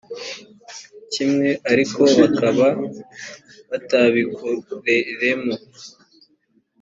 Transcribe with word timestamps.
kimwe 1.11 1.49
ariko 1.71 2.01
bakaba 2.19 2.67
batabikoreremo 3.69 5.53